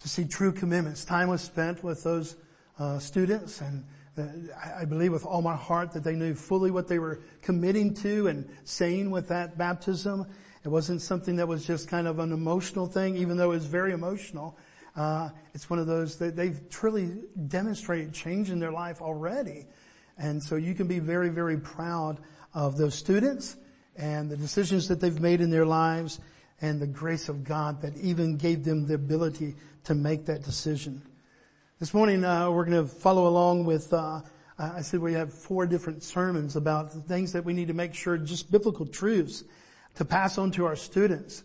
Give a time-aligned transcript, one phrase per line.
[0.00, 1.06] To see true commitments.
[1.06, 2.36] Time was spent with those
[2.78, 6.98] uh, students and I believe with all my heart that they knew fully what they
[6.98, 10.26] were committing to and saying with that baptism.
[10.64, 13.66] It wasn't something that was just kind of an emotional thing, even though it was
[13.66, 14.58] very emotional.
[14.94, 19.66] Uh, it's one of those that they've truly demonstrated change in their life already.
[20.18, 22.18] And so you can be very, very proud
[22.52, 23.56] of those students
[23.96, 26.20] and the decisions that they've made in their lives
[26.60, 31.02] and the grace of God that even gave them the ability to make that decision.
[31.82, 33.92] This morning uh, we're going to follow along with.
[33.92, 34.20] Uh,
[34.56, 38.16] I said we have four different sermons about things that we need to make sure,
[38.16, 39.42] just biblical truths,
[39.96, 41.42] to pass on to our students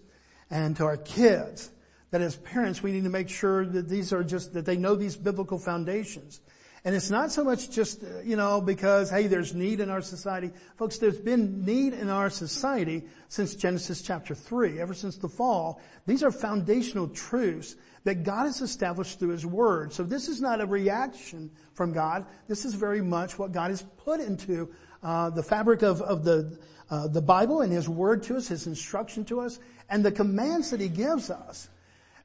[0.52, 1.72] and to our kids.
[2.12, 4.94] That as parents we need to make sure that these are just that they know
[4.94, 6.40] these biblical foundations.
[6.88, 10.02] And it's not so much just, uh, you know, because, hey, there's need in our
[10.02, 10.54] society.
[10.78, 15.82] Folks, there's been need in our society since Genesis chapter 3, ever since the fall.
[16.06, 19.92] These are foundational truths that God has established through His Word.
[19.92, 22.26] So this is not a reaction from God.
[22.48, 26.58] This is very much what God has put into uh, the fabric of, of the
[26.90, 30.70] uh, the Bible and His Word to us, His instruction to us, and the commands
[30.70, 31.68] that He gives us.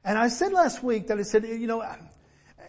[0.05, 1.83] And I said last week that I said, you know,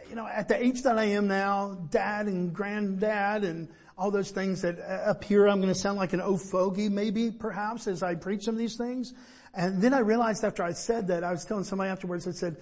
[0.08, 4.30] you know, at the age that I am now, dad and granddad and all those
[4.30, 8.02] things that uh, appear, I'm going to sound like an old fogey maybe perhaps as
[8.02, 9.14] I preach some of these things.
[9.54, 12.56] And then I realized after I said that, I was telling somebody afterwards, I said,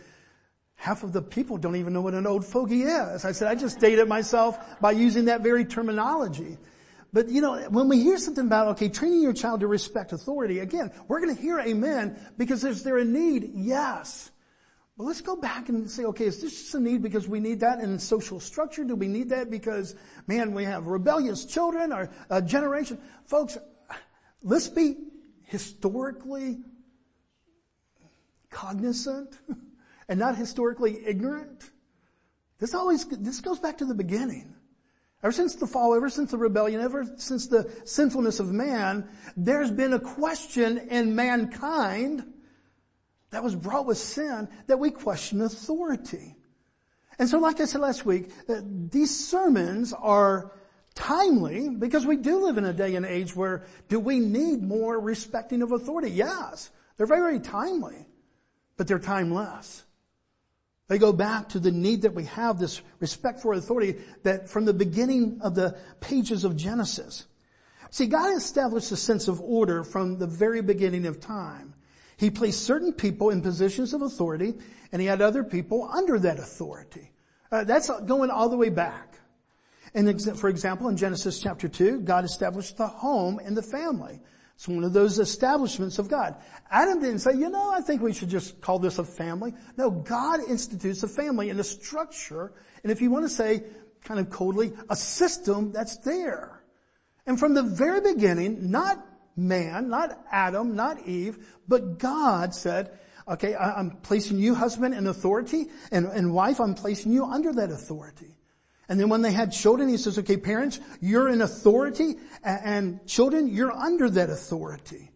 [0.75, 3.25] half of the people don't even know what an old fogey is.
[3.25, 6.59] I said, I just dated myself by using that very terminology.
[7.13, 10.61] But you know, when we hear something about, okay, training your child to respect authority,
[10.61, 13.53] again, we're gonna hear amen because is there a need?
[13.55, 14.31] Yes.
[14.97, 17.61] But let's go back and say, okay, is this just a need because we need
[17.61, 18.85] that in social structure?
[18.85, 19.95] Do we need that because,
[20.27, 22.99] man, we have rebellious children or a generation?
[23.25, 23.57] Folks,
[24.43, 24.97] let's be
[25.45, 26.61] historically
[28.51, 29.39] cognizant
[30.09, 31.71] and not historically ignorant.
[32.59, 34.55] This always, this goes back to the beginning.
[35.23, 39.71] Ever since the fall, ever since the rebellion, ever since the sinfulness of man, there's
[39.71, 42.25] been a question in mankind
[43.33, 46.37] that was brought with sin that we question authority.
[47.19, 50.53] And so like I said last week, uh, these sermons are
[50.95, 55.01] timely because we do live in a day and age where do we need more
[55.01, 56.11] respecting of authority?
[56.11, 56.71] Yes.
[56.97, 58.07] They're very, very timely,
[58.77, 59.83] but they're timeless.
[60.89, 64.67] They go back to the need that we have, this respect for authority that from
[64.67, 67.25] the beginning of the pages of Genesis.
[67.91, 71.75] See, God established a sense of order from the very beginning of time.
[72.23, 74.55] He placed certain people in positions of authority
[74.93, 77.11] and he had other people under that authority.
[77.51, 79.19] Uh, that's going all the way back.
[79.93, 84.21] And for example, in Genesis chapter 2, God established the home and the family.
[84.55, 86.37] It's one of those establishments of God.
[86.71, 89.53] Adam didn't say, you know, I think we should just call this a family.
[89.77, 92.53] No, God institutes a family and a structure,
[92.85, 93.65] and if you want to say,
[94.05, 96.63] kind of coldly, a system that's there.
[97.27, 99.05] And from the very beginning, not
[99.37, 101.39] man, not Adam, not Eve,
[101.69, 102.99] but God said,
[103.29, 107.71] okay, I'm placing you husband in authority, and, and wife, I'm placing you under that
[107.71, 108.37] authority.
[108.89, 113.49] And then when they had children, he says, okay, parents, you're in authority and children,
[113.49, 115.11] you're under that authority.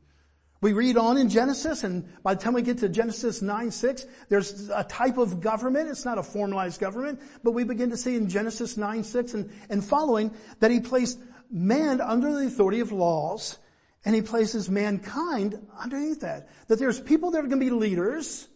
[0.62, 4.06] We read on in Genesis and by the time we get to Genesis 9, 6,
[4.30, 5.90] there's a type of government.
[5.90, 9.50] It's not a formalized government, but we begin to see in Genesis 9, 6 and,
[9.68, 11.18] and following that he placed
[11.50, 13.58] man under the authority of laws
[14.06, 16.48] and he places mankind underneath that.
[16.68, 18.46] That there's people that are going to be leaders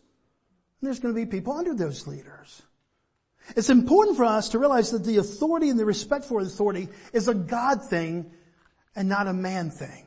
[0.81, 2.63] and there's going to be people under those leaders.
[3.57, 7.27] It's important for us to realize that the authority and the respect for authority is
[7.27, 8.31] a God thing
[8.95, 10.07] and not a man thing.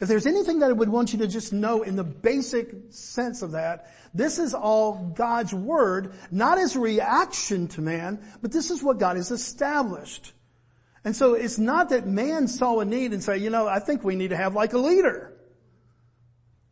[0.00, 3.42] If there's anything that I would want you to just know in the basic sense
[3.42, 8.70] of that, this is all God's word, not as a reaction to man, but this
[8.70, 10.32] is what God has established.
[11.06, 14.02] And so it's not that man saw a need and say, you know, I think
[14.02, 15.32] we need to have like a leader.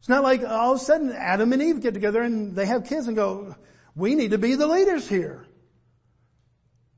[0.01, 2.85] It's not like all of a sudden Adam and Eve get together and they have
[2.85, 3.55] kids and go,
[3.95, 5.47] we need to be the leaders here.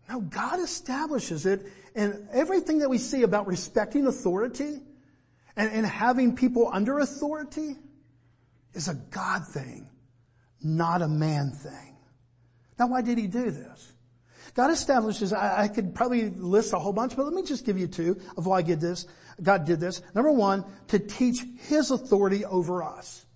[0.08, 4.80] No, God establishes it and everything that we see about respecting authority
[5.56, 7.76] and, and having people under authority
[8.72, 9.90] is a God thing,
[10.62, 11.98] not a man thing.
[12.78, 13.92] Now why did he do this?
[14.56, 17.78] God establishes, I, I, could probably list a whole bunch, but let me just give
[17.78, 19.06] you two of why I did this.
[19.42, 20.00] God did this.
[20.14, 23.26] Number one, to teach His authority over us.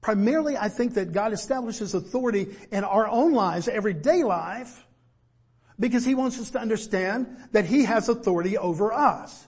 [0.00, 4.86] Primarily, I think that God establishes authority in our own lives, everyday life,
[5.78, 9.46] because He wants us to understand that He has authority over us.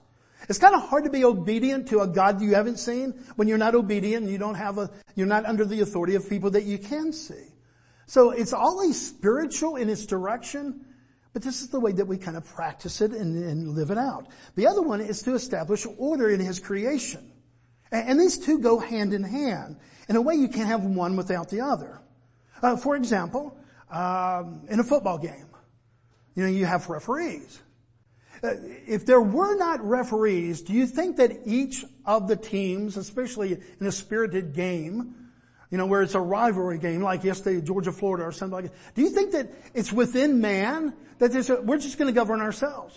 [0.50, 3.56] It's kind of hard to be obedient to a God you haven't seen when you're
[3.56, 6.64] not obedient and you don't have a, you're not under the authority of people that
[6.64, 7.51] you can see.
[8.12, 10.84] So it's always spiritual in its direction,
[11.32, 13.96] but this is the way that we kind of practice it and, and live it
[13.96, 14.26] out.
[14.54, 17.32] The other one is to establish order in His creation.
[17.90, 19.78] And, and these two go hand in hand.
[20.10, 22.02] In a way, you can't have one without the other.
[22.62, 23.56] Uh, for example,
[23.90, 25.48] um, in a football game,
[26.34, 27.62] you know, you have referees.
[28.44, 28.56] Uh,
[28.86, 33.86] if there were not referees, do you think that each of the teams, especially in
[33.86, 35.14] a spirited game,
[35.72, 38.94] you know, where it's a rivalry game like yesterday, Georgia, Florida or something like that,
[38.94, 42.42] do you think that it's within man that there's a, we're just going to govern
[42.42, 42.94] ourselves?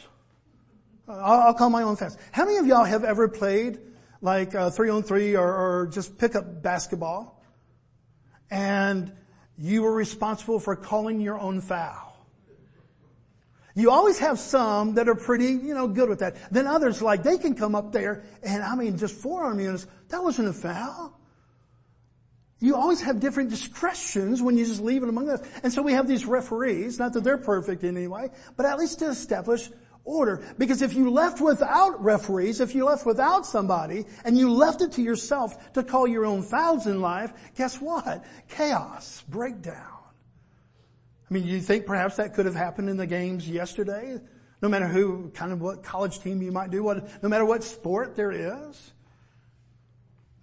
[1.08, 2.20] Uh, I'll, I'll, call my own fast.
[2.34, 3.80] How many of y'all have ever played
[4.20, 7.42] like uh, three on three or, or just pick up basketball
[8.52, 9.10] and
[9.58, 12.28] you were responsible for calling your own foul?
[13.74, 16.36] You always have some that are pretty, you know, good with that.
[16.52, 19.88] Then others, like, they can come up there and, I mean, just forearm units.
[20.10, 21.15] That wasn't a foul.
[22.60, 25.42] You always have different discretions when you just leave it among us.
[25.64, 28.80] And so we have these referees, not that they're perfect in any way, but at
[28.80, 29.70] least to establish
[30.06, 30.42] order.
[30.58, 34.94] Because if you left without referees, if you left without somebody, and you left it
[34.94, 38.24] to yourself to call your own fouls in life, guess what?
[38.48, 39.92] Chaos, breakdown.
[41.30, 44.20] I mean, you think perhaps that could have happened in the games yesterday?
[44.62, 47.64] No matter who, kind of what college team you might do, what, no matter what
[47.64, 48.94] sport there is?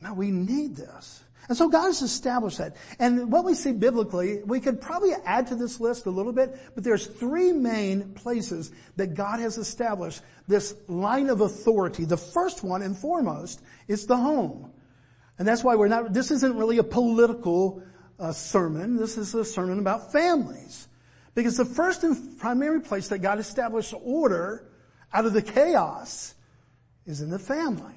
[0.00, 1.22] Now we need this.
[1.48, 2.76] And so God has established that.
[2.98, 6.56] And what we see biblically, we could probably add to this list a little bit,
[6.74, 12.04] but there's three main places that God has established this line of authority.
[12.04, 14.72] The first one and foremost is the home.
[15.38, 17.82] And that's why we're not, this isn't really a political
[18.20, 18.96] uh, sermon.
[18.96, 20.86] This is a sermon about families.
[21.34, 24.70] Because the first and primary place that God established order
[25.12, 26.34] out of the chaos
[27.04, 27.94] is in the family.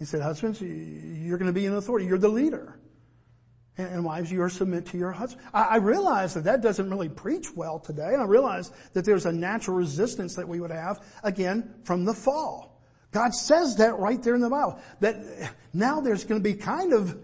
[0.00, 2.06] He said, husbands, you're going to be in authority.
[2.06, 2.80] You're the leader.
[3.78, 5.46] And wives, you are submit to your husband.
[5.54, 8.14] I realize that that doesn't really preach well today.
[8.14, 12.14] And I realize that there's a natural resistance that we would have, again, from the
[12.14, 12.82] fall.
[13.12, 14.80] God says that right there in the Bible.
[15.00, 15.16] That
[15.72, 17.16] now there's going to be kind of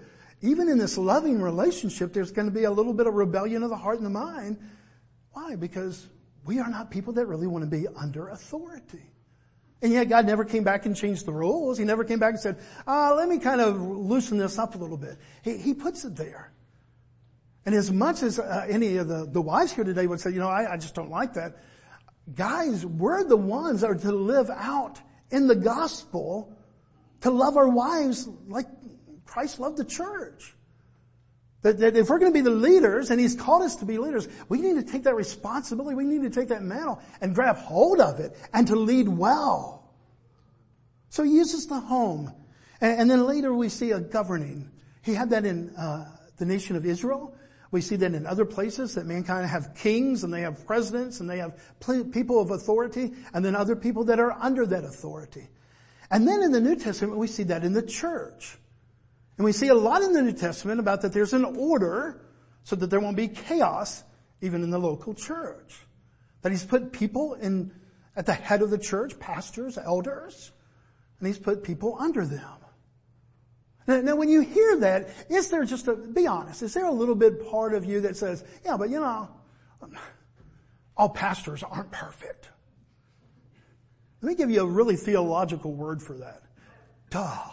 [0.42, 3.70] even in this loving relationship, there's going to be a little bit of rebellion of
[3.70, 4.58] the heart and the mind.
[5.32, 5.56] Why?
[5.56, 6.06] Because
[6.44, 9.10] we are not people that really want to be under authority.
[9.82, 11.76] And yet God never came back and changed the rules.
[11.78, 14.78] He never came back and said, uh, let me kind of loosen this up a
[14.78, 15.18] little bit.
[15.42, 16.50] He, he puts it there.
[17.66, 20.38] And as much as uh, any of the, the wives here today would say, you
[20.38, 21.58] know, I, I just don't like that.
[22.34, 24.98] Guys, we're the ones that are to live out
[25.30, 26.56] in the gospel
[27.20, 28.66] to love our wives like
[29.26, 30.55] Christ loved the church.
[31.66, 33.98] That, that if we're going to be the leaders, and He's called us to be
[33.98, 37.56] leaders, we need to take that responsibility, we need to take that mantle and grab
[37.56, 39.92] hold of it and to lead well.
[41.08, 42.32] So He uses the home.
[42.80, 44.70] And, and then later we see a governing.
[45.02, 47.34] He had that in uh, the nation of Israel.
[47.72, 51.28] We see that in other places that mankind have kings and they have presidents and
[51.28, 51.58] they have
[52.12, 55.48] people of authority and then other people that are under that authority.
[56.12, 58.56] And then in the New Testament we see that in the church.
[59.36, 62.22] And we see a lot in the New Testament about that there's an order
[62.64, 64.02] so that there won't be chaos
[64.40, 65.78] even in the local church.
[66.42, 67.72] That he's put people in,
[68.14, 70.52] at the head of the church, pastors, elders,
[71.18, 72.40] and he's put people under them.
[73.86, 76.92] Now, now, when you hear that, is there just a, be honest, is there a
[76.92, 79.28] little bit part of you that says, yeah, but you know,
[80.96, 82.48] all pastors aren't perfect.
[84.22, 86.42] Let me give you a really theological word for that.
[87.10, 87.52] Duh.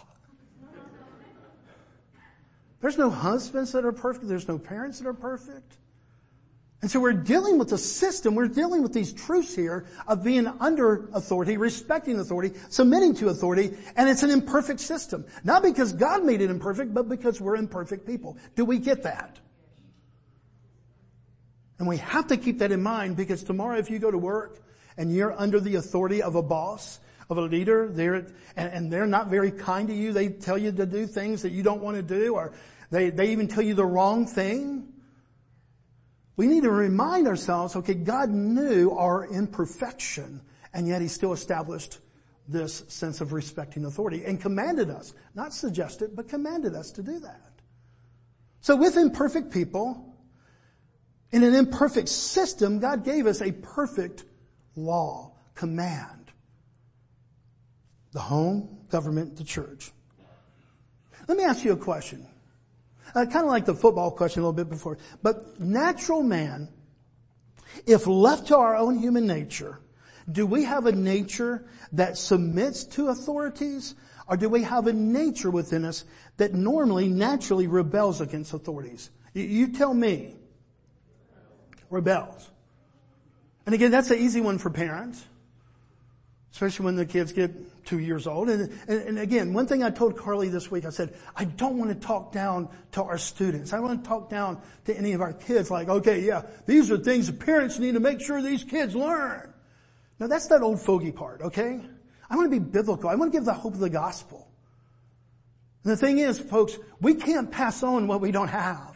[2.84, 4.28] There's no husbands that are perfect.
[4.28, 5.78] There's no parents that are perfect.
[6.82, 10.46] And so we're dealing with a system, we're dealing with these truths here of being
[10.60, 15.24] under authority, respecting authority, submitting to authority, and it's an imperfect system.
[15.44, 18.36] Not because God made it imperfect, but because we're imperfect people.
[18.54, 19.38] Do we get that?
[21.78, 24.60] And we have to keep that in mind because tomorrow if you go to work
[24.98, 27.00] and you're under the authority of a boss,
[27.30, 30.70] of a leader, they're, and, and they're not very kind to you, they tell you
[30.70, 32.52] to do things that you don't want to do, or
[32.94, 34.88] they, they even tell you the wrong thing.
[36.36, 40.40] We need to remind ourselves, okay, God knew our imperfection
[40.72, 41.98] and yet He still established
[42.46, 47.18] this sense of respecting authority and commanded us, not suggested, but commanded us to do
[47.20, 47.52] that.
[48.60, 50.14] So with imperfect people,
[51.34, 54.24] In an imperfect system, God gave us a perfect
[54.76, 56.30] law, command.
[58.12, 59.90] The home, government, the church.
[61.26, 62.24] Let me ask you a question.
[63.14, 64.98] Uh, kind of like the football question a little bit before.
[65.22, 66.68] But natural man,
[67.86, 69.78] if left to our own human nature,
[70.30, 73.94] do we have a nature that submits to authorities
[74.26, 76.04] or do we have a nature within us
[76.38, 79.10] that normally, naturally rebels against authorities?
[79.34, 80.36] You tell me.
[81.90, 82.50] Rebels.
[83.66, 85.24] And again, that's an easy one for parents.
[86.52, 87.50] Especially when the kids get
[87.84, 88.48] two years old.
[88.48, 91.78] And, and, and, again, one thing I told Carly this week, I said, I don't
[91.78, 93.72] want to talk down to our students.
[93.72, 96.90] I don't want to talk down to any of our kids like, okay, yeah, these
[96.90, 99.52] are things the parents need to make sure these kids learn.
[100.18, 101.80] Now that's that old fogey part, okay?
[102.30, 103.10] I want to be biblical.
[103.10, 104.48] I want to give the hope of the gospel.
[105.82, 108.94] And the thing is, folks, we can't pass on what we don't have.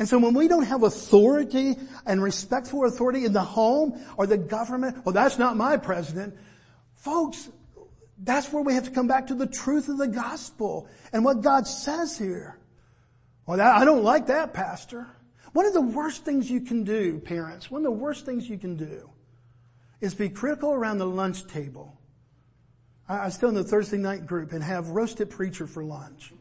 [0.00, 4.26] And so when we don't have authority and respect for authority in the home or
[4.26, 6.36] the government, well that's not my president.
[7.00, 7.48] Folks,
[8.18, 11.40] that's where we have to come back to the truth of the gospel and what
[11.40, 12.58] God says here.
[13.46, 15.06] Well, that, I don't like that, pastor.
[15.52, 18.58] One of the worst things you can do, parents, one of the worst things you
[18.58, 19.08] can do
[20.02, 21.98] is be critical around the lunch table.
[23.08, 26.34] I, I still in the Thursday night group and have roasted preacher for lunch.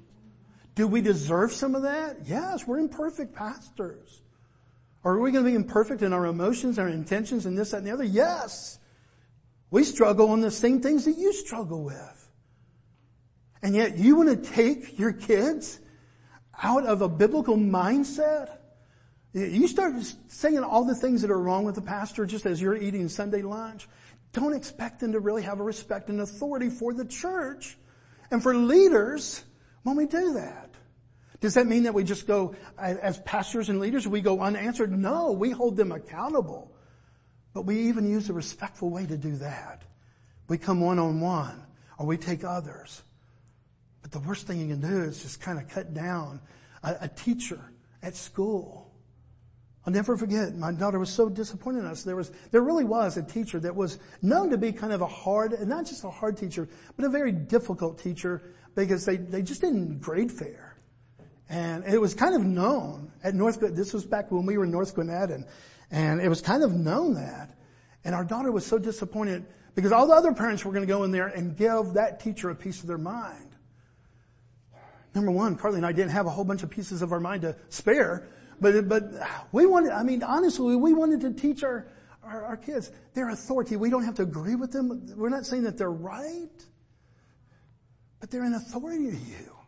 [0.75, 2.17] Do we deserve some of that?
[2.25, 4.21] Yes, we're imperfect pastors.
[5.05, 7.87] Are we going to be imperfect in our emotions, our intentions, and this, that, and
[7.87, 8.03] the other?
[8.03, 8.78] Yes.
[9.71, 12.29] We struggle on the same things that you struggle with.
[13.61, 15.79] And yet you want to take your kids
[16.61, 18.57] out of a biblical mindset?
[19.33, 19.93] You start
[20.27, 23.41] saying all the things that are wrong with the pastor just as you're eating Sunday
[23.41, 23.87] lunch.
[24.33, 27.77] Don't expect them to really have a respect and authority for the church
[28.31, 29.43] and for leaders
[29.83, 30.69] when we do that.
[31.41, 34.91] Does that mean that we just go, as pastors and leaders, we go unanswered?
[34.91, 36.71] No, we hold them accountable.
[37.59, 39.83] But we even use a respectful way to do that.
[40.47, 41.61] We come one on one,
[41.97, 43.03] or we take others.
[44.01, 46.39] But the worst thing you can do is just kind of cut down
[46.83, 47.59] a, a teacher
[48.01, 48.93] at school.
[49.85, 52.03] I'll never forget, my daughter was so disappointed in us.
[52.03, 55.07] There was, there really was a teacher that was known to be kind of a
[55.07, 58.41] hard, and not just a hard teacher, but a very difficult teacher
[58.73, 60.77] because they, they just didn't grade fair.
[61.49, 64.71] And it was kind of known at North, this was back when we were in
[64.71, 65.43] North Gwinnett and,
[65.91, 67.55] and it was kind of known that.
[68.03, 71.03] And our daughter was so disappointed because all the other parents were going to go
[71.03, 73.49] in there and give that teacher a piece of their mind.
[75.15, 77.41] Number one, Carly and I didn't have a whole bunch of pieces of our mind
[77.41, 78.27] to spare,
[78.61, 79.11] but, but
[79.51, 81.87] we wanted, I mean, honestly, we wanted to teach our,
[82.23, 83.75] our, our kids their authority.
[83.75, 85.13] We don't have to agree with them.
[85.15, 86.49] We're not saying that they're right,
[88.19, 89.58] but they're an authority to you.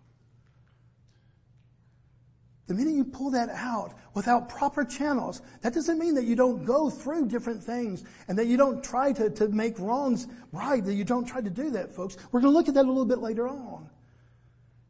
[2.71, 6.63] The minute you pull that out without proper channels, that doesn't mean that you don't
[6.63, 10.93] go through different things and that you don't try to, to make wrongs right, that
[10.93, 12.15] you don't try to do that, folks.
[12.31, 13.89] We're going to look at that a little bit later on.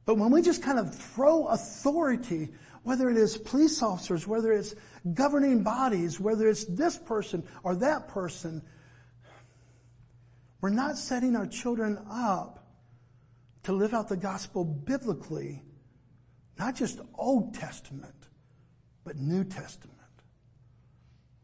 [0.05, 2.50] But when we just kind of throw authority,
[2.83, 4.75] whether it is police officers, whether it's
[5.15, 8.61] governing bodies, whether it's this person or that person,
[10.61, 12.63] we're not setting our children up
[13.63, 15.63] to live out the gospel biblically
[16.62, 18.27] not just Old Testament,
[19.03, 19.98] but New Testament.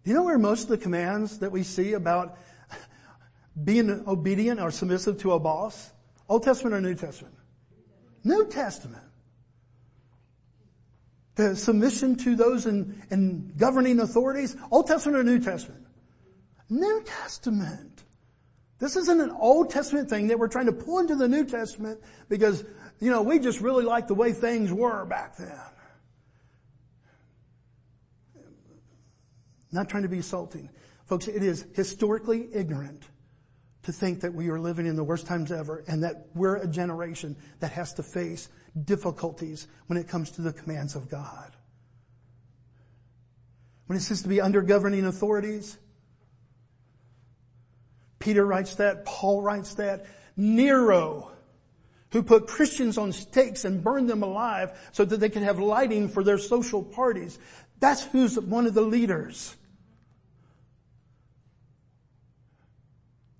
[0.03, 2.37] Do you know where most of the commands that we see about
[3.63, 5.91] being obedient or submissive to a boss?
[6.29, 7.33] Old Testament or New Testament?
[8.23, 9.03] New Testament.
[11.33, 15.87] The submission to those in, in governing authorities, Old Testament or New Testament?
[16.69, 18.03] New Testament.
[18.77, 22.01] This isn't an Old Testament thing that we're trying to pull into the New Testament
[22.29, 22.63] because
[22.99, 25.59] you know, we just really like the way things were back then.
[29.71, 30.69] Not trying to be insulting.
[31.05, 33.03] Folks, it is historically ignorant
[33.83, 36.67] to think that we are living in the worst times ever and that we're a
[36.67, 38.49] generation that has to face
[38.83, 41.51] difficulties when it comes to the commands of God.
[43.85, 45.77] When it says to be under governing authorities,
[48.19, 51.31] Peter writes that, Paul writes that, Nero
[52.11, 56.07] who put Christians on stakes and burned them alive so that they could have lighting
[56.07, 57.37] for their social parties.
[57.79, 59.55] That's who's one of the leaders.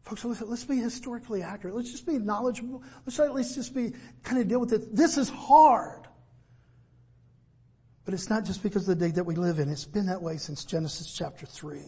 [0.02, 1.76] Folks, let's, let's be historically accurate.
[1.76, 2.82] Let's just be knowledgeable.
[3.06, 3.94] Let's at least just be
[4.24, 4.96] kind of deal with it.
[4.96, 6.08] This is hard.
[8.06, 9.68] But it's not just because of the day that we live in.
[9.70, 11.82] It's been that way since Genesis chapter 3.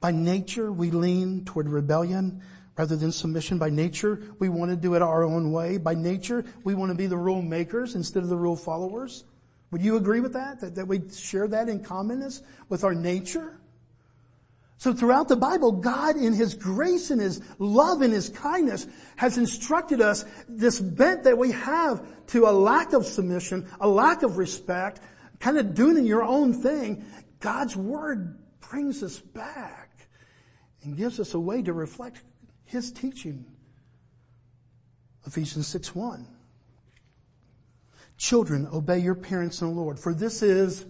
[0.00, 2.42] By nature, we lean toward rebellion
[2.76, 3.58] rather than submission.
[3.58, 5.76] By nature, we want to do it our own way.
[5.76, 9.24] By nature, we want to be the rule makers instead of the rule followers.
[9.70, 10.60] Would you agree with that?
[10.60, 13.60] That, that we share that in commonness with our nature?
[14.78, 18.86] So throughout the Bible, God in His grace and His love and His kindness
[19.16, 24.22] has instructed us this bent that we have to a lack of submission, a lack
[24.22, 25.00] of respect,
[25.38, 27.04] kind of doing your own thing.
[27.40, 28.38] God's Word
[28.70, 30.08] brings us back
[30.82, 32.22] and gives us a way to reflect
[32.70, 33.44] His teaching.
[35.26, 36.24] Ephesians 6 1.
[38.16, 40.86] Children, obey your parents in the Lord, for this is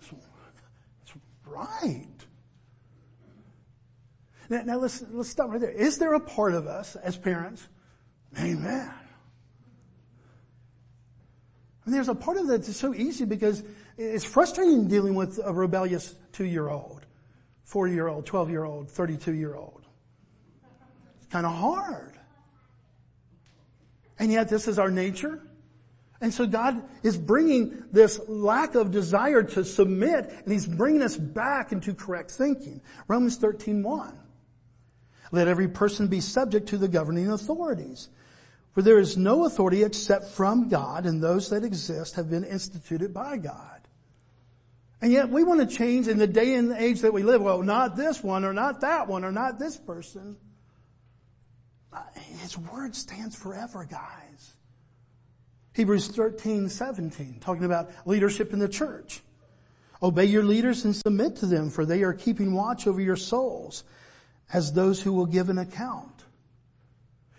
[0.00, 1.12] it's
[1.44, 2.06] right.
[4.48, 5.70] Now, now, let's, let's stop right there.
[5.70, 7.66] Is there a part of us as parents?
[8.38, 8.94] Amen.
[11.84, 13.64] And there's a part of that that's so easy because
[13.98, 17.06] it's frustrating dealing with a rebellious two-year-old,
[17.64, 19.80] four-year-old, 12-year-old, 32-year-old.
[19.80, 19.83] It's
[21.34, 22.12] kind of hard.
[24.20, 25.42] And yet this is our nature.
[26.20, 31.16] And so God is bringing this lack of desire to submit and He's bringing us
[31.16, 32.80] back into correct thinking.
[33.08, 34.18] Romans 13, 1.
[35.32, 38.10] Let every person be subject to the governing authorities.
[38.70, 43.12] For there is no authority except from God and those that exist have been instituted
[43.12, 43.80] by God.
[45.02, 47.42] And yet we want to change in the day and age that we live.
[47.42, 50.36] Well, not this one or not that one or not this person.
[52.44, 54.52] His word stands forever, guys.
[55.72, 59.22] Hebrews 13, 17, talking about leadership in the church.
[60.02, 63.84] Obey your leaders and submit to them, for they are keeping watch over your souls
[64.52, 66.24] as those who will give an account.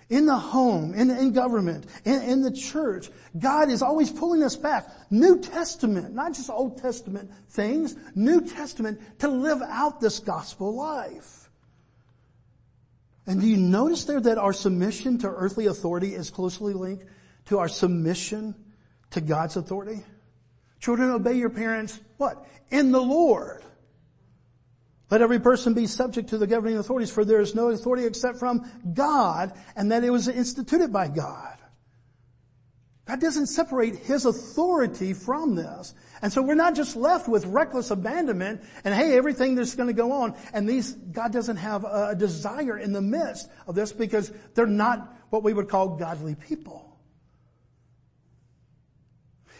[0.10, 4.56] In the home, in, in government, in, in the church, God is always pulling us
[4.56, 4.88] back.
[5.12, 11.45] New Testament, not just Old Testament things, New Testament to live out this gospel life.
[13.28, 17.06] And do you notice there that our submission to earthly authority is closely linked
[17.46, 18.56] to our submission
[19.12, 20.04] to God's authority?
[20.80, 22.46] Children, obey your parents, what?
[22.70, 23.64] In the Lord.
[25.10, 28.38] Let every person be subject to the governing authorities, for there is no authority except
[28.38, 31.55] from God, and that it was instituted by God.
[33.06, 35.94] God doesn't separate His authority from this.
[36.22, 39.94] And so we're not just left with reckless abandonment and hey, everything that's going to
[39.94, 40.36] go on.
[40.54, 45.16] And these, God doesn't have a desire in the midst of this because they're not
[45.30, 46.98] what we would call godly people.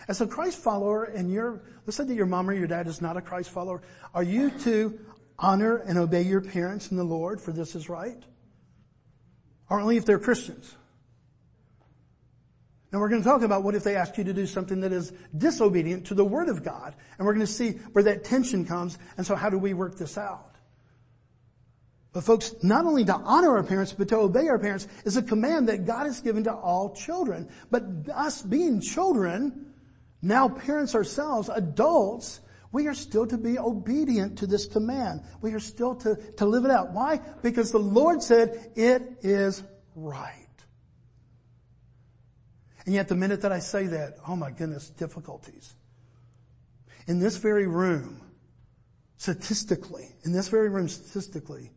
[0.08, 3.02] As a Christ follower and you're, let's say that your mom or your dad is
[3.02, 3.82] not a Christ follower,
[4.14, 5.00] are you to
[5.38, 8.24] honor and obey your parents in the Lord for this is right?
[9.70, 10.76] Or only if they're Christians?
[12.96, 14.94] And we're going to talk about what if they ask you to do something that
[14.94, 16.96] is disobedient to the Word of God.
[17.18, 18.98] And we're going to see where that tension comes.
[19.18, 20.56] And so how do we work this out?
[22.14, 25.22] But folks, not only to honor our parents, but to obey our parents is a
[25.22, 27.50] command that God has given to all children.
[27.70, 29.74] But us being children,
[30.22, 32.40] now parents ourselves, adults,
[32.72, 35.20] we are still to be obedient to this command.
[35.42, 36.94] We are still to, to live it out.
[36.94, 37.20] Why?
[37.44, 39.62] Because the Lord said it is
[39.98, 40.45] right.
[42.86, 45.76] And yet the minute that I say that, oh my goodness, difficulties.
[47.08, 48.22] In this very room,
[49.18, 51.72] statistically, in this very room statistically,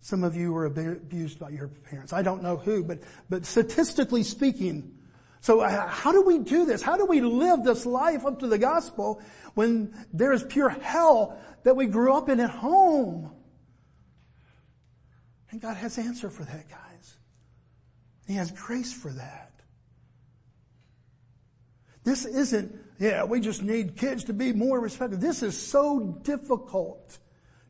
[0.00, 2.12] some of you were abused by your parents.
[2.12, 4.96] I don't know who, but, but statistically speaking,
[5.40, 6.82] so uh, how do we do this?
[6.82, 9.20] How do we live this life up to the gospel
[9.54, 13.32] when there is pure hell that we grew up in at home?
[15.50, 17.16] And God has answer for that, guys.
[18.26, 19.49] He has grace for that.
[22.04, 25.18] This isn't, yeah, we just need kids to be more respectful.
[25.18, 27.18] This is so difficult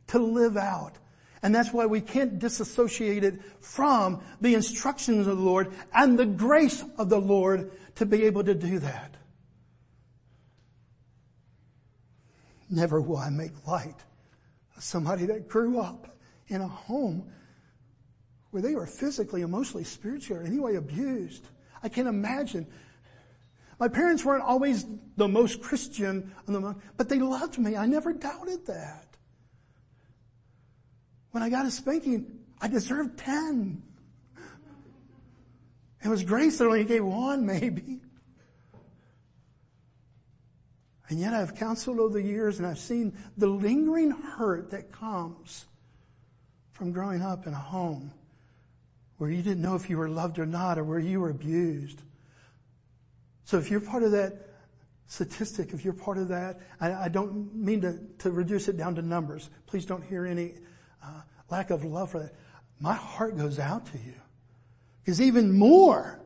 [0.09, 0.99] to live out.
[1.43, 6.27] And that's why we can't disassociate it from the instructions of the Lord and the
[6.27, 9.17] grace of the Lord to be able to do that.
[12.69, 13.97] Never will I make light
[14.77, 16.17] of somebody that grew up
[16.49, 17.33] in a home
[18.51, 21.47] where they were physically, emotionally, spiritually, or anyway abused.
[21.83, 22.67] I can't imagine
[23.81, 24.85] my parents weren't always
[25.17, 26.33] the most Christian,
[26.99, 27.77] but they loved me.
[27.77, 29.07] I never doubted that.
[31.31, 33.83] When I got a spanking, I deserved ten.
[36.05, 38.01] It was grace that only gave one, maybe.
[41.09, 45.65] And yet I've counseled over the years and I've seen the lingering hurt that comes
[46.73, 48.13] from growing up in a home
[49.17, 52.03] where you didn't know if you were loved or not or where you were abused.
[53.51, 54.47] So if you're part of that
[55.09, 58.95] statistic, if you're part of that, I, I don't mean to, to reduce it down
[58.95, 59.51] to numbers.
[59.67, 60.55] Please don't hear any
[61.05, 62.33] uh, lack of love for that.
[62.79, 64.15] My heart goes out to you.
[65.03, 66.21] Because even more,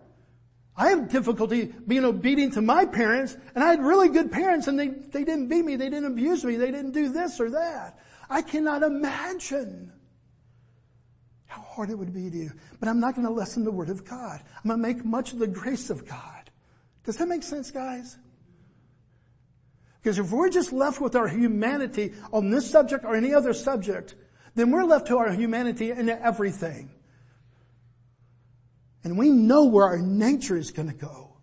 [0.76, 4.78] I have difficulty being obedient to my parents, and I had really good parents and
[4.78, 8.00] they, they didn't beat me, they didn't abuse me, they didn't do this or that.
[8.28, 9.90] I cannot imagine
[11.46, 12.52] how hard it would be to you.
[12.80, 14.42] But I'm not going to lessen the word of God.
[14.62, 16.43] I'm going to make much of the grace of God.
[17.04, 18.18] Does that make sense, guys?
[20.02, 24.14] Because if we're just left with our humanity on this subject or any other subject,
[24.54, 26.90] then we're left to our humanity in everything.
[29.02, 31.36] And we know where our nature is going to go.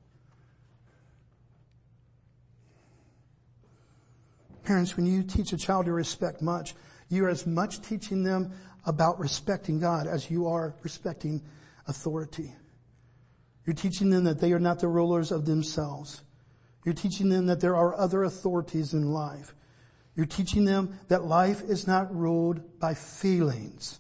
[4.64, 6.76] Parents, when you teach a child to respect much,
[7.10, 8.54] you are as much teaching them
[8.86, 11.42] about respecting God as you are respecting
[11.88, 12.54] authority.
[13.66, 16.24] You're teaching them that they are not the rulers of themselves.
[16.84, 19.54] You're teaching them that there are other authorities in life.
[20.16, 24.00] You're teaching them that life is not ruled by feelings,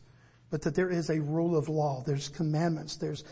[0.49, 2.03] but that there is a rule of law.
[2.05, 2.97] There's commandments.
[2.97, 3.23] There's,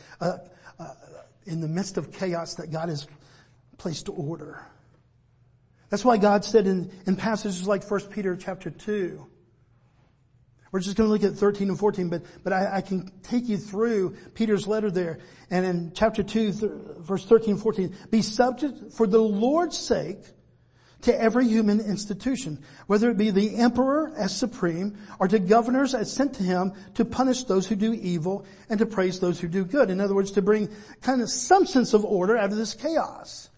[1.45, 3.07] in the midst of chaos that God has
[3.77, 4.63] placed order.
[5.89, 9.25] That's why God said in, in passages like 1 Peter chapter 2,
[10.71, 13.47] we're just going to look at 13 and 14, but, but I, I, can take
[13.49, 15.19] you through Peter's letter there.
[15.49, 20.19] And in chapter 2, th- verse 13 and 14, be subject for the Lord's sake
[21.01, 26.11] to every human institution, whether it be the emperor as supreme or to governors as
[26.11, 29.63] sent to him to punish those who do evil and to praise those who do
[29.63, 29.89] good.
[29.89, 30.69] In other words, to bring
[31.01, 33.49] kind of some sense of order out of this chaos.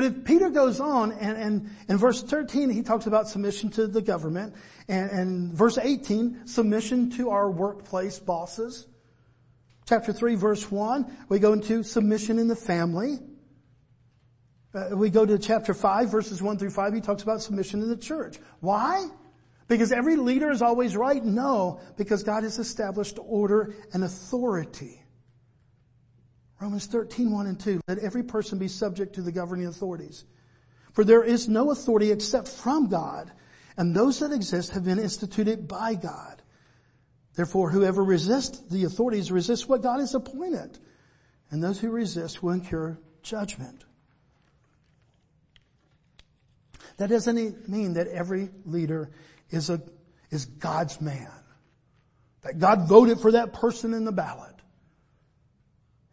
[0.00, 3.86] But if Peter goes on and, and in verse 13 he talks about submission to
[3.86, 4.54] the government
[4.88, 8.86] and, and verse 18 submission to our workplace bosses.
[9.86, 13.18] Chapter 3 verse 1 we go into submission in the family.
[14.72, 17.90] Uh, we go to chapter 5 verses 1 through 5 he talks about submission in
[17.90, 18.38] the church.
[18.60, 19.06] Why?
[19.68, 21.22] Because every leader is always right?
[21.22, 24.99] No, because God has established order and authority.
[26.60, 27.80] Romans 13, 1 and 2.
[27.88, 30.24] Let every person be subject to the governing authorities.
[30.92, 33.32] For there is no authority except from God,
[33.76, 36.42] and those that exist have been instituted by God.
[37.34, 40.78] Therefore, whoever resists the authorities resists what God has appointed,
[41.50, 43.84] and those who resist will incur judgment.
[46.98, 49.10] That doesn't mean that every leader
[49.48, 49.80] is a,
[50.30, 51.30] is God's man.
[52.42, 54.59] That God voted for that person in the ballot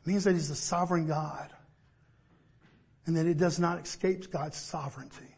[0.07, 1.51] means that he's a sovereign God
[3.05, 5.35] and that it does not escape God's sovereignty.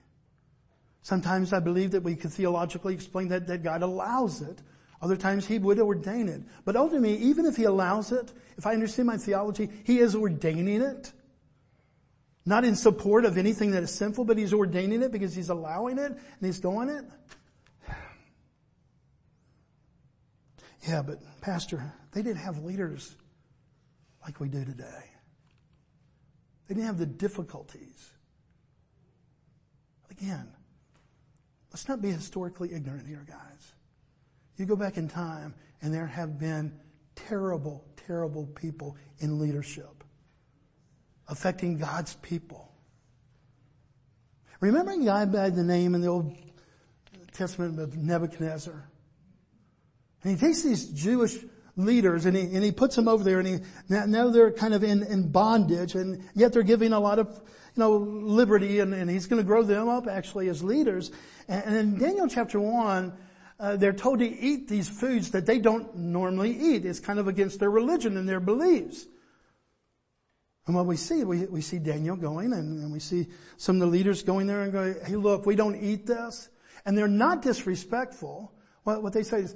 [1.01, 4.61] Sometimes I believe that we could theologically explain that, that God allows it.
[5.01, 6.41] Other times he would ordain it.
[6.65, 10.81] But ultimately, even if he allows it, if I understand my theology, he is ordaining
[10.81, 11.11] it.
[12.45, 15.97] Not in support of anything that is sinful, but he's ordaining it because he's allowing
[15.97, 17.05] it and he's doing it.
[20.87, 23.15] Yeah, but pastor, they didn't have leaders
[24.23, 25.03] like we do today.
[26.67, 28.11] They didn't have the difficulties.
[30.11, 30.47] Again,
[31.71, 33.73] let's not be historically ignorant here, guys.
[34.57, 36.77] You go back in time and there have been
[37.15, 40.03] terrible, terrible people in leadership
[41.27, 42.71] affecting God's people.
[44.59, 46.35] Remember a guy by the name in the Old
[47.31, 48.89] Testament of Nebuchadnezzar?
[50.23, 51.37] And he takes these Jewish
[51.85, 54.83] leaders and he, and he puts them over there and he, now they're kind of
[54.83, 57.27] in, in bondage and yet they're giving a lot of,
[57.75, 61.11] you know, liberty and, and he's going to grow them up actually as leaders.
[61.47, 63.13] And, and in Daniel chapter one,
[63.59, 66.85] uh, they're told to eat these foods that they don't normally eat.
[66.85, 69.05] It's kind of against their religion and their beliefs.
[70.65, 73.79] And what we see, we, we see Daniel going and, and we see some of
[73.81, 76.49] the leaders going there and going, hey look, we don't eat this.
[76.85, 78.53] And they're not disrespectful.
[78.83, 79.55] What, what they say is,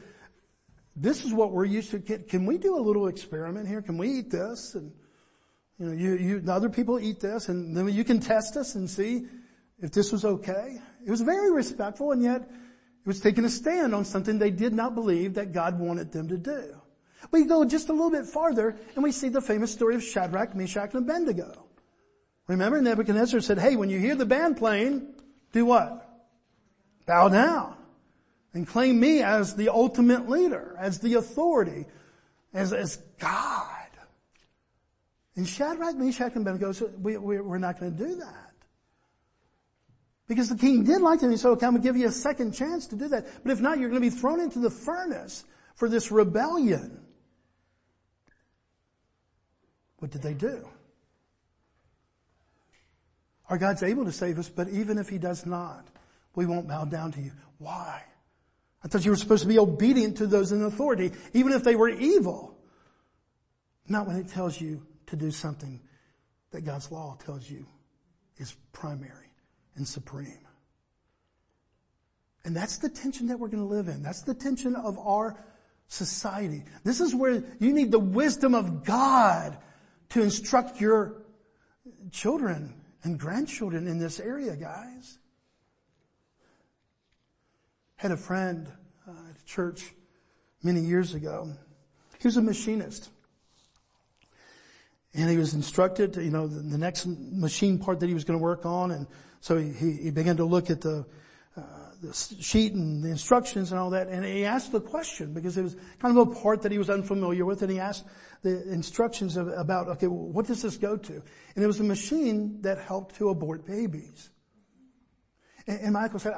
[0.95, 1.99] this is what we're used to.
[1.99, 3.81] Can, can, we do a little experiment here?
[3.81, 4.75] Can we eat this?
[4.75, 4.91] And,
[5.79, 8.87] you know, you, you, other people eat this and then you can test us and
[8.89, 9.25] see
[9.79, 10.79] if this was okay.
[11.05, 14.73] It was very respectful and yet it was taking a stand on something they did
[14.73, 16.75] not believe that God wanted them to do.
[17.31, 20.55] We go just a little bit farther and we see the famous story of Shadrach,
[20.55, 21.65] Meshach, and Abednego.
[22.47, 25.07] Remember Nebuchadnezzar said, hey, when you hear the band playing,
[25.53, 26.07] do what?
[27.07, 27.77] Bow down
[28.53, 31.85] and claim me as the ultimate leader, as the authority,
[32.53, 33.69] as, as God.
[35.35, 38.51] And Shadrach, Meshach, and Abednego said, we, we, we're not going to do that.
[40.27, 41.31] Because the king did like them.
[41.31, 43.25] He said, okay, I'm going to give you a second chance to do that.
[43.43, 45.43] But if not, you're going to be thrown into the furnace
[45.75, 46.99] for this rebellion.
[49.97, 50.67] What did they do?
[53.49, 55.87] Our God's able to save us, but even if He does not,
[56.35, 57.31] we won't bow down to you.
[57.57, 58.03] Why?
[58.83, 61.75] I thought you were supposed to be obedient to those in authority, even if they
[61.75, 62.57] were evil.
[63.87, 65.79] Not when it tells you to do something
[66.51, 67.65] that God's law tells you
[68.37, 69.31] is primary
[69.75, 70.39] and supreme.
[72.45, 74.03] And that's the tension that we're going to live in.
[74.03, 75.37] That's the tension of our
[75.87, 76.63] society.
[76.83, 79.57] This is where you need the wisdom of God
[80.09, 81.23] to instruct your
[82.11, 85.19] children and grandchildren in this area, guys.
[88.03, 88.67] Had a friend
[89.07, 89.93] uh, at church
[90.61, 91.49] many years ago.
[92.19, 93.09] He was a machinist.
[95.13, 98.25] And he was instructed, to, you know, the, the next machine part that he was
[98.25, 98.91] going to work on.
[98.91, 99.07] And
[99.39, 101.05] so he, he began to look at the,
[101.55, 101.61] uh,
[102.01, 104.09] the sheet and the instructions and all that.
[104.09, 106.89] And he asked the question because it was kind of a part that he was
[106.89, 107.61] unfamiliar with.
[107.61, 108.03] And he asked
[108.41, 111.13] the instructions of, about, okay, well, what does this go to?
[111.55, 114.29] And it was a machine that helped to abort babies.
[115.67, 116.33] And, and Michael said,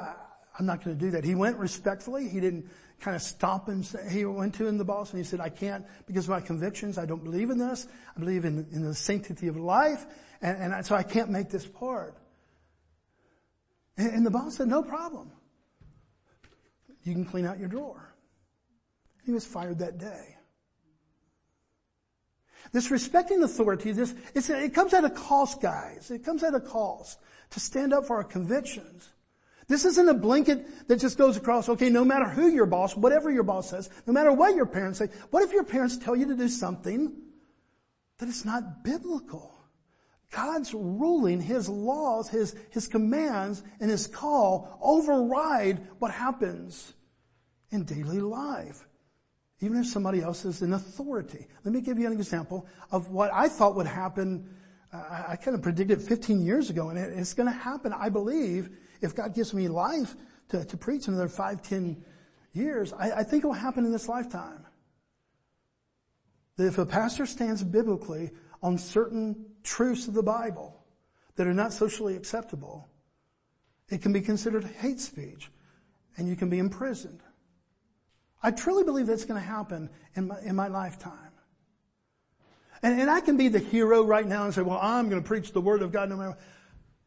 [0.58, 1.24] I'm not going to do that.
[1.24, 2.30] He went respectfully.
[2.30, 3.84] He didn't kind of stomp him.
[4.10, 6.98] He went to in the boss and he said, I can't because of my convictions.
[6.98, 7.88] I don't believe in this.
[8.16, 10.06] I believe in, in the sanctity of life.
[10.42, 12.16] And, and I, so I can't make this part.
[13.98, 15.32] And, and the boss said, no problem.
[17.04, 18.14] You can clean out your drawer.
[19.26, 20.38] He was fired that day.
[22.72, 26.10] This respecting authority, this, it comes at a cost, guys.
[26.12, 27.20] It comes at a cost
[27.52, 29.08] to stand up for our convictions.
[29.68, 33.32] This isn't a blanket that just goes across, okay, no matter who your boss, whatever
[33.32, 36.28] your boss says, no matter what your parents say, what if your parents tell you
[36.28, 37.14] to do something
[38.20, 39.56] that is not biblical?
[40.32, 46.94] God's ruling, His laws, His, His commands, and His call override what happens
[47.72, 48.88] in daily life.
[49.62, 51.48] Even if somebody else is in authority.
[51.64, 54.50] Let me give you an example of what I thought would happen.
[54.94, 58.70] Uh, I kind of predicted 15 years ago, and it's going to happen, I believe,
[59.06, 60.16] if God gives me life
[60.50, 62.04] to, to preach another five, ten
[62.54, 64.66] years, I, I think it will happen in this lifetime.
[66.58, 70.84] That if a pastor stands biblically on certain truths of the Bible
[71.36, 72.88] that are not socially acceptable,
[73.90, 75.52] it can be considered hate speech
[76.18, 77.22] and you can be imprisoned.
[78.42, 81.32] I truly believe that's going to happen in my, in my lifetime.
[82.82, 85.28] And, and I can be the hero right now and say, well, I'm going to
[85.28, 86.38] preach the word of God no matter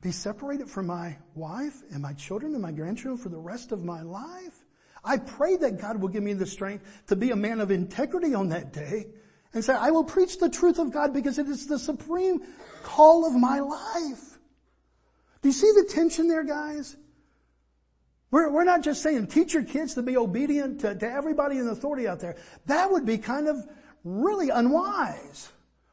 [0.01, 3.85] be separated from my wife and my children and my grandchildren for the rest of
[3.85, 4.65] my life?
[5.05, 8.35] I pray that God will give me the strength to be a man of integrity
[8.35, 9.07] on that day
[9.55, 12.41] and say, I will preach the truth of God because it is the supreme
[12.83, 14.39] call of my life.
[15.41, 16.97] Do you see the tension there, guys?
[18.31, 21.69] We're, we're not just saying teach your kids to be obedient to, to everybody in
[21.69, 22.37] authority out there.
[22.67, 23.67] That would be kind of
[24.05, 25.51] really unwise.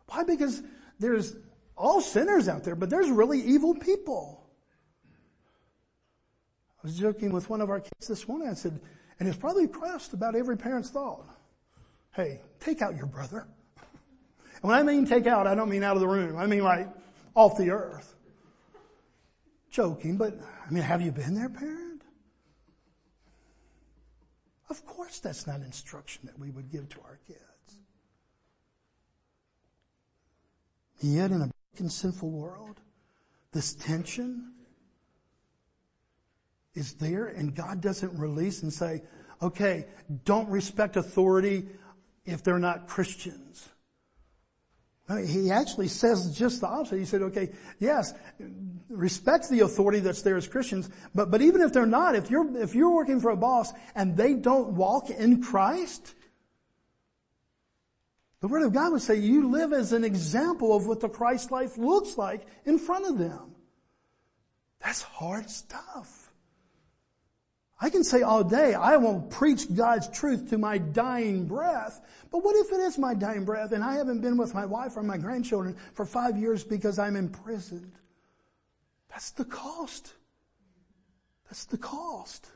[0.08, 0.24] Why?
[0.24, 0.62] Because
[1.00, 1.36] there's
[1.78, 4.46] all sinners out there, but there's really evil people.
[6.84, 8.48] I was joking with one of our kids this morning.
[8.48, 8.80] I said,
[9.20, 11.26] and it's probably crossed about every parent's thought.
[12.14, 13.48] Hey, take out your brother.
[14.62, 16.38] And when I mean take out, I don't mean out of the room.
[16.38, 16.88] I mean like
[17.36, 18.16] off the earth.
[19.70, 22.02] Joking, but I mean, have you been there, parent?
[24.70, 27.40] Of course that's not instruction that we would give to our kids.
[31.02, 32.80] Yet in a in sinful world,
[33.52, 34.54] this tension
[36.74, 39.02] is there and God doesn't release and say,
[39.42, 39.86] okay,
[40.26, 41.68] don't respect authority
[42.26, 43.70] if they're not Christians.
[45.28, 46.98] He actually says just the opposite.
[46.98, 48.14] He said, okay, yes,
[48.90, 52.58] respect the authority that's there as Christians, but, but even if they're not, if you're,
[52.58, 56.16] if you're working for a boss and they don't walk in Christ,
[58.42, 61.52] the Word of God would say you live as an example of what the Christ
[61.52, 63.56] life looks like in front of them.
[64.80, 66.26] That's hard stuff.
[67.80, 72.02] I can say all day, I won't preach God's truth to my dying breath.
[72.32, 74.96] But what if it is my dying breath and I haven't been with my wife
[74.96, 77.92] or my grandchildren for five years because I'm imprisoned?
[79.10, 80.14] That's the cost.
[81.46, 82.50] That's the cost.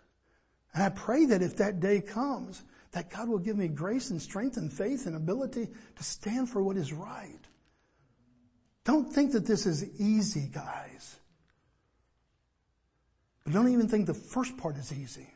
[0.74, 4.22] And I pray that if that day comes, that God will give me grace and
[4.22, 7.40] strength and faith and ability to stand for what is right.
[8.84, 11.20] Don't think that this is easy, guys.
[13.44, 15.28] But don't even think the first part is easy.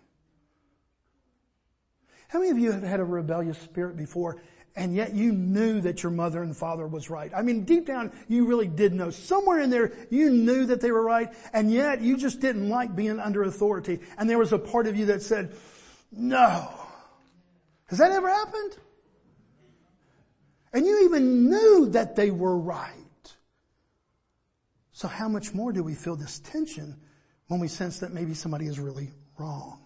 [2.27, 4.41] How many of you have had a rebellious spirit before
[4.75, 7.31] and yet you knew that your mother and father was right?
[7.35, 9.11] I mean, deep down, you really did know.
[9.11, 12.95] Somewhere in there, you knew that they were right and yet you just didn't like
[12.95, 13.99] being under authority.
[14.17, 15.55] And there was a part of you that said,
[16.11, 16.71] no,
[17.93, 18.77] has that ever happened?
[20.73, 22.91] And you even knew that they were right.
[24.93, 26.95] So how much more do we feel this tension
[27.47, 29.79] when we sense that maybe somebody is really wrong?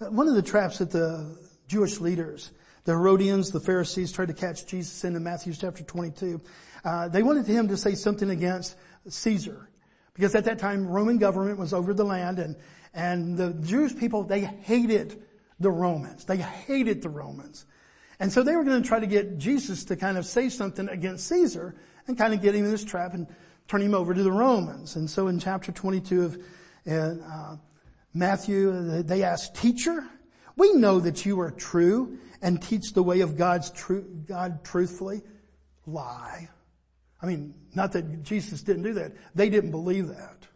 [0.00, 2.50] Uh, one of the traps that the Jewish leaders
[2.84, 6.40] the Herodians, the Pharisees tried to catch Jesus in in Matthew chapter 22.
[6.84, 8.76] Uh, they wanted him to say something against
[9.08, 9.70] Caesar.
[10.12, 12.56] Because at that time, Roman government was over the land and,
[12.92, 15.22] and the Jewish people, they hated
[15.60, 16.24] the Romans.
[16.24, 17.66] They hated the Romans.
[18.20, 20.88] And so they were going to try to get Jesus to kind of say something
[20.88, 21.74] against Caesar
[22.06, 23.26] and kind of get him in this trap and
[23.68, 24.96] turn him over to the Romans.
[24.96, 26.38] And so in chapter 22 of
[26.90, 27.56] uh,
[28.12, 30.04] Matthew, they asked, teacher,
[30.56, 35.22] we know that you are true and teach the way of God's true, God truthfully.
[35.86, 36.48] Lie.
[37.20, 39.12] I mean, not that Jesus didn't do that.
[39.34, 40.46] They didn't believe that.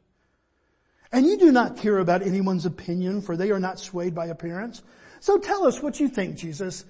[1.10, 4.82] And you do not care about anyone's opinion for they are not swayed by appearance.
[5.20, 6.84] So tell us what you think, Jesus.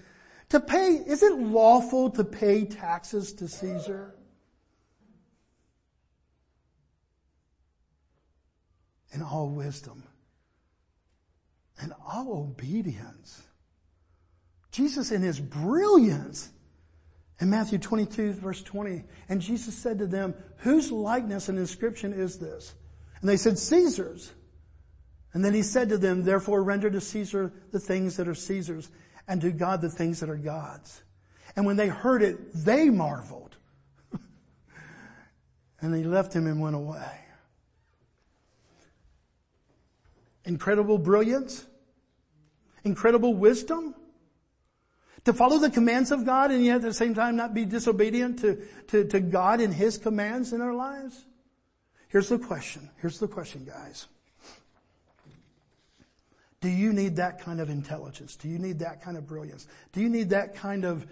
[0.51, 4.15] To pay, is it lawful to pay taxes to Caesar?
[9.13, 10.03] In all wisdom
[11.81, 13.43] and all obedience.
[14.71, 16.51] Jesus in his brilliance
[17.41, 22.39] in Matthew 22 verse 20, and Jesus said to them, whose likeness and inscription is
[22.39, 22.75] this?
[23.21, 24.33] And they said, Caesar's.
[25.33, 28.91] And then he said to them, therefore render to Caesar the things that are Caesar's
[29.27, 31.03] and to God the things that are God's.
[31.55, 33.57] And when they heard it, they marveled.
[35.81, 37.21] and they left him and went away.
[40.45, 41.67] Incredible brilliance.
[42.85, 43.95] Incredible wisdom
[45.29, 48.39] to follow the commands of God and yet at the same time not be disobedient
[48.39, 51.23] to, to, to God and His commands in our lives?
[52.09, 52.91] Here's the question.
[52.97, 54.07] Here's the question, guys.
[56.61, 58.35] Do you need that kind of intelligence?
[58.35, 59.69] Do you need that kind of brilliance?
[59.93, 61.07] Do you need that kind of,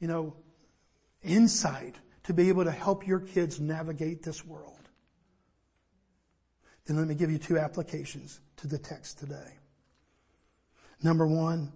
[0.00, 0.34] you know,
[1.22, 4.72] insight to be able to help your kids navigate this world?
[6.86, 9.58] Then let me give you two applications to the text today.
[11.02, 11.72] Number one,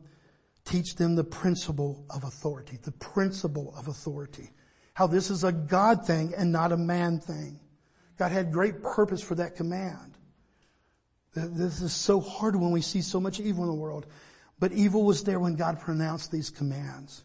[0.64, 4.50] teach them the principle of authority, the principle of authority.
[4.94, 7.61] How this is a God thing and not a man thing.
[8.20, 10.18] God had great purpose for that command.
[11.35, 14.06] This is so hard when we see so much evil in the world.
[14.59, 17.24] But evil was there when God pronounced these commands.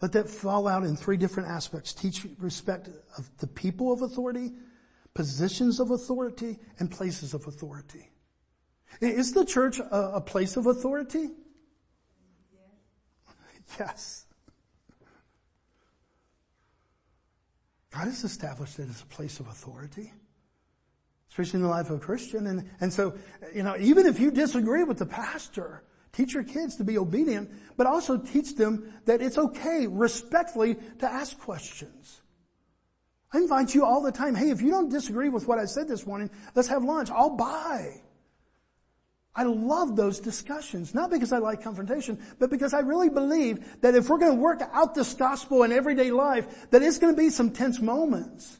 [0.00, 1.92] Let that fall out in three different aspects.
[1.94, 4.50] Teach respect of the people of authority,
[5.14, 8.10] positions of authority, and places of authority.
[9.00, 11.28] Is the church a, a place of authority?
[13.78, 14.26] Yes.
[17.92, 20.12] God has established it as a place of authority,
[21.30, 22.46] especially in the life of a Christian.
[22.46, 23.14] And, and so,
[23.54, 27.50] you know, even if you disagree with the pastor, teach your kids to be obedient,
[27.76, 32.22] but also teach them that it's okay respectfully to ask questions.
[33.32, 35.88] I invite you all the time, hey, if you don't disagree with what I said
[35.88, 37.10] this morning, let's have lunch.
[37.10, 38.02] I'll buy.
[39.34, 43.94] I love those discussions, not because I like confrontation, but because I really believe that
[43.94, 47.20] if we're going to work out this gospel in everyday life, that it's going to
[47.20, 48.58] be some tense moments.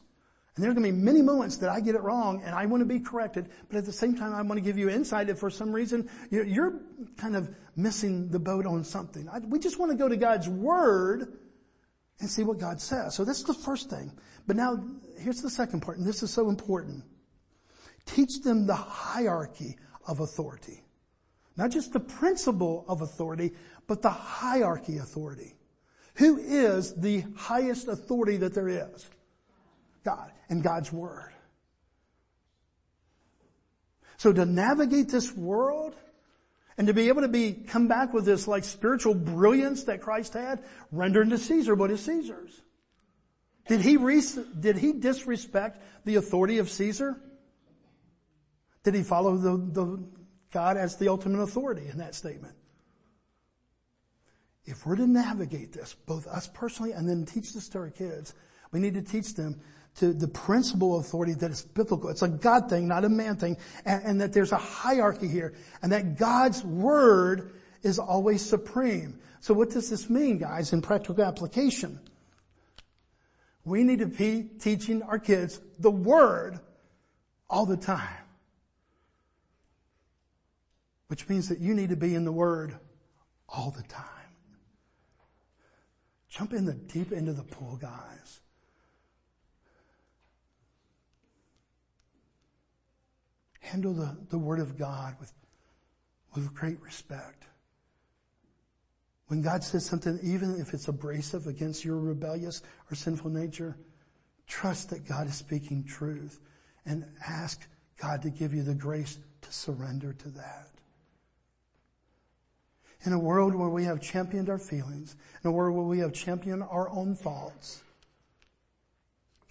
[0.55, 2.65] And there are going to be many moments that I get it wrong and I
[2.65, 5.29] want to be corrected, but at the same time I want to give you insight
[5.29, 6.79] if for some reason you're
[7.17, 9.29] kind of missing the boat on something.
[9.47, 11.39] we just want to go to God's Word
[12.19, 13.15] and see what God says.
[13.15, 14.11] So that's the first thing.
[14.47, 14.83] But now
[15.19, 17.03] here's the second part, and this is so important.
[18.05, 20.83] Teach them the hierarchy of authority.
[21.55, 23.53] Not just the principle of authority,
[23.87, 25.55] but the hierarchy authority.
[26.15, 29.09] Who is the highest authority that there is?
[30.03, 31.31] God and God's Word.
[34.17, 35.95] So to navigate this world
[36.77, 40.33] and to be able to be, come back with this like spiritual brilliance that Christ
[40.33, 42.61] had, render unto Caesar what is Caesar's.
[43.67, 43.97] Did he,
[44.59, 47.17] did he disrespect the authority of Caesar?
[48.83, 50.03] Did he follow the, the
[50.51, 52.55] God as the ultimate authority in that statement?
[54.65, 58.33] If we're to navigate this, both us personally and then teach this to our kids,
[58.71, 59.59] we need to teach them
[59.95, 62.09] to the principle of authority that is biblical.
[62.09, 65.53] It's a God thing, not a man thing, and, and, that there's a hierarchy here,
[65.81, 67.53] and that God's word
[67.83, 69.19] is always supreme.
[69.41, 71.99] So what does this mean, guys, in practical application?
[73.65, 76.59] We need to be teaching our kids the word
[77.49, 78.22] all the time
[81.07, 82.77] which means that you need to be in the Word
[83.49, 84.07] all the time.
[86.29, 88.39] Jump in the deep end of the pool, guys.
[93.59, 95.31] Handle the, the Word of God with,
[96.35, 97.45] with great respect.
[99.27, 103.77] When God says something, even if it's abrasive against your rebellious or sinful nature,
[104.47, 106.39] trust that God is speaking truth
[106.85, 107.67] and ask
[108.01, 110.72] God to give you the grace to surrender to that.
[113.05, 116.13] In a world where we have championed our feelings, in a world where we have
[116.13, 117.83] championed our own thoughts,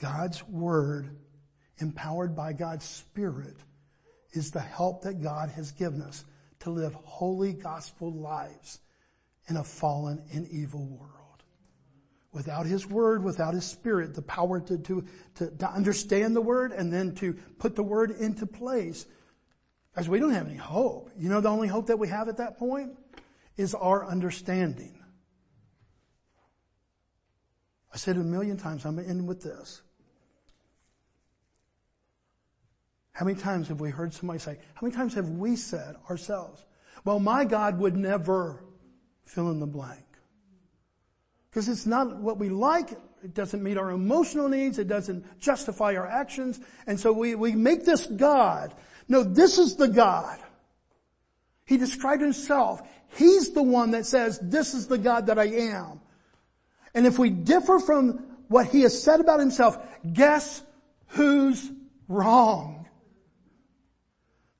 [0.01, 1.11] God's Word,
[1.79, 3.57] empowered by God's Spirit,
[4.33, 6.25] is the help that God has given us
[6.61, 8.81] to live holy gospel lives
[9.49, 11.11] in a fallen and evil world.
[12.33, 16.73] Without His Word, without His Spirit, the power to, to, to, to understand the Word
[16.73, 19.07] and then to put the Word into place,
[19.95, 21.11] as we don't have any hope.
[21.19, 22.93] You know the only hope that we have at that point?
[23.57, 24.99] Is our understanding.
[27.93, 29.83] I said it a million times, I'm going to end with this.
[33.13, 36.65] How many times have we heard somebody say, how many times have we said ourselves,
[37.05, 38.65] well, my God would never
[39.27, 40.05] fill in the blank.
[41.51, 42.93] Because it's not what we like.
[43.23, 44.79] It doesn't meet our emotional needs.
[44.79, 46.59] It doesn't justify our actions.
[46.87, 48.75] And so we, we make this God.
[49.09, 50.39] No, this is the God.
[51.73, 52.83] He described himself.
[53.17, 56.03] He's the one that says, this is the God that I am.
[56.93, 59.79] And if we differ from what he has said about himself,
[60.13, 60.63] guess
[61.07, 61.71] who's
[62.09, 62.87] wrong?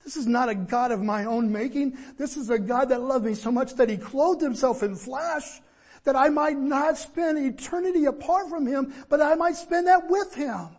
[0.03, 1.99] This is not a God of my own making.
[2.17, 5.61] This is a God that loved me so much that he clothed himself in flesh
[6.05, 10.35] that I might not spend eternity apart from him, but I might spend that with
[10.35, 10.71] him.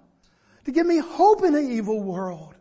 [0.66, 2.53] To give me hope in an evil world.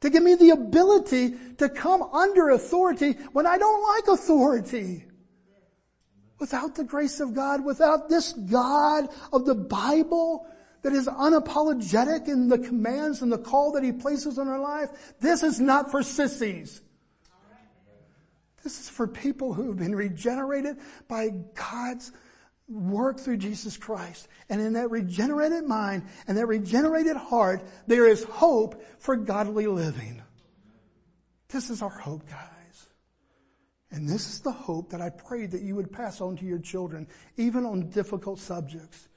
[0.00, 5.04] To give me the ability to come under authority when I don't like authority.
[6.38, 10.46] Without the grace of God, without this God of the Bible,
[10.82, 14.90] that is unapologetic in the commands and the call that he places on our life,
[15.20, 16.80] this is not for sissies.
[18.62, 20.76] This is for people who have been regenerated
[21.08, 22.12] by God's
[22.70, 24.28] work through Jesus Christ.
[24.48, 30.22] And in that regenerated mind and that regenerated heart, there is hope for godly living.
[31.48, 32.88] This is our hope, guys.
[33.90, 36.60] And this is the hope that I pray that you would pass on to your
[36.60, 39.08] children, even on difficult subjects.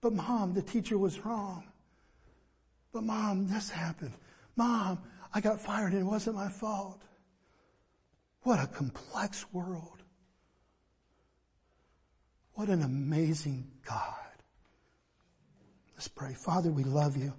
[0.00, 1.64] But mom, the teacher was wrong.
[2.92, 4.14] But mom, this happened.
[4.54, 5.00] Mom,
[5.34, 7.02] I got fired and it wasn't my fault.
[8.42, 9.97] What a complex world.
[12.58, 14.16] What an amazing God.
[15.94, 16.34] Let's pray.
[16.34, 17.32] Father, we love you.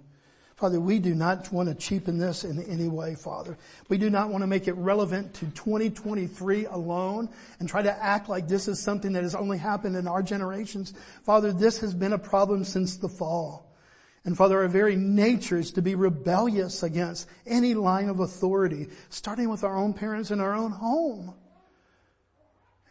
[0.56, 3.58] Father, we do not want to cheapen this in any way, Father.
[3.90, 8.30] We do not want to make it relevant to 2023 alone and try to act
[8.30, 10.94] like this is something that has only happened in our generations.
[11.22, 13.76] Father, this has been a problem since the fall.
[14.24, 19.50] And Father, our very nature is to be rebellious against any line of authority, starting
[19.50, 21.34] with our own parents in our own home.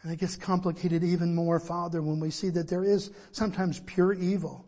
[0.02, 4.12] And it gets complicated even more, Father, when we see that there is sometimes pure
[4.14, 4.66] evil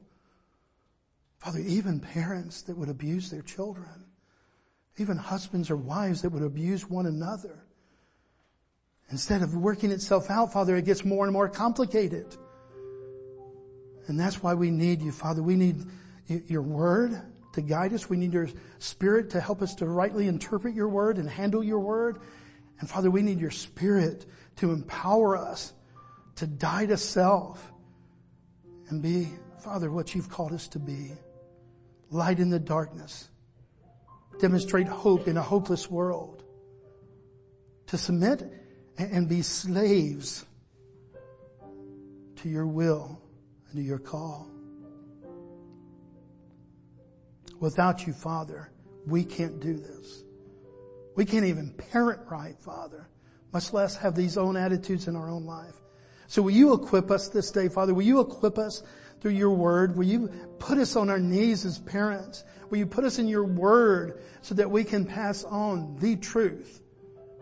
[1.42, 4.04] Father, even parents that would abuse their children,
[4.96, 7.64] even husbands or wives that would abuse one another.
[9.10, 12.36] Instead of working itself out, Father, it gets more and more complicated.
[14.06, 15.42] And that's why we need you, Father.
[15.42, 15.84] We need
[16.28, 17.20] your word
[17.54, 18.08] to guide us.
[18.08, 21.80] We need your spirit to help us to rightly interpret your word and handle your
[21.80, 22.20] word.
[22.78, 24.26] And Father, we need your spirit
[24.56, 25.72] to empower us
[26.36, 27.72] to die to self
[28.88, 29.28] and be,
[29.58, 31.12] Father, what you've called us to be
[32.10, 33.28] light in the darkness,
[34.38, 36.44] demonstrate hope in a hopeless world,
[37.86, 38.42] to submit
[38.98, 40.44] and be slaves
[42.36, 43.20] to your will
[43.68, 44.50] and to your call.
[47.60, 48.70] Without you, Father,
[49.06, 50.24] we can't do this.
[51.14, 53.08] We can't even parent right, Father,
[53.52, 55.74] much less have these own attitudes in our own life.
[56.26, 57.92] So will you equip us this day, Father?
[57.92, 58.82] Will you equip us
[59.20, 59.96] through your word?
[59.96, 60.28] Will you
[60.58, 62.44] put us on our knees as parents?
[62.70, 66.80] Will you put us in your word so that we can pass on the truth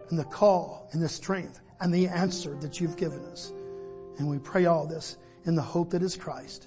[0.08, 3.52] and the call and the strength and the answer that you've given us?
[4.18, 6.66] And we pray all this in the hope that is Christ.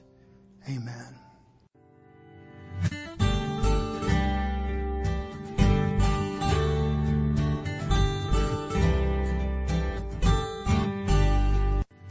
[0.69, 1.22] Amen.